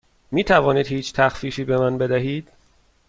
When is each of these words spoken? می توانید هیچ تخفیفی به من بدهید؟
می 0.31 0.43
توانید 0.43 0.87
هیچ 0.87 1.13
تخفیفی 1.13 1.63
به 1.63 1.77
من 1.77 1.97
بدهید؟ 1.97 2.49